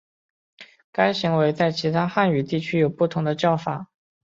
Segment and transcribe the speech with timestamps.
[0.91, 3.85] 该行为在其他汉语地区有不同的叫法。